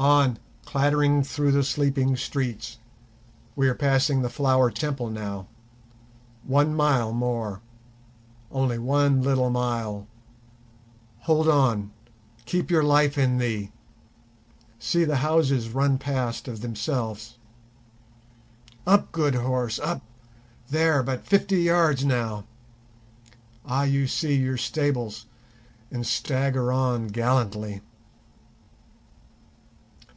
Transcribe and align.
On, 0.00 0.38
clattering 0.64 1.24
through 1.24 1.50
the 1.50 1.64
sleeping 1.64 2.16
streets. 2.16 2.78
We 3.56 3.68
are 3.68 3.74
passing 3.74 4.22
the 4.22 4.28
Flower 4.28 4.70
Temple 4.70 5.10
now—one 5.10 6.76
mile 6.76 7.12
more, 7.12 7.62
only 8.52 8.78
one 8.78 9.22
little 9.22 9.50
mile—hold 9.50 11.48
on, 11.48 11.90
keep 12.44 12.70
your 12.70 12.84
life 12.84 13.18
in 13.18 13.38
thee, 13.38 13.72
see 14.78 15.02
the 15.02 15.16
houses 15.16 15.70
run 15.70 15.98
past 15.98 16.46
of 16.46 16.60
themselves. 16.60 17.36
Up, 18.86 19.10
good 19.10 19.34
horse, 19.34 19.80
up, 19.80 20.02
there—but 20.70 21.26
fifty 21.26 21.62
yards 21.62 22.04
now. 22.04 22.44
Ah! 23.66 23.82
you 23.82 24.06
see 24.06 24.36
your 24.36 24.58
stables 24.58 25.26
and 25.90 26.06
stagger 26.06 26.70
on 26.70 27.08
gallantly. 27.08 27.80